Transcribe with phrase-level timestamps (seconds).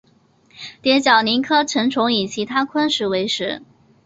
[0.81, 3.61] 蝶角蛉科成虫以其他昆虫为食。